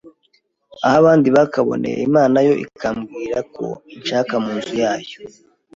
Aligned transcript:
aho 0.85 0.95
abandi 0.99 1.27
bakaboneye, 1.35 1.97
Imana 2.07 2.37
yo 2.47 2.53
ikambwirako 2.65 3.65
inshaka 3.95 4.33
munzu 4.43 4.73
yayo 4.83 5.17